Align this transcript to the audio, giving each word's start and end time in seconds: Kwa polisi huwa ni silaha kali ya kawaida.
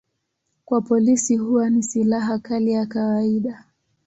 Kwa 0.65 0.81
polisi 0.81 1.37
huwa 1.37 1.69
ni 1.69 1.83
silaha 1.83 2.39
kali 2.39 2.71
ya 2.71 2.85
kawaida. 2.85 3.65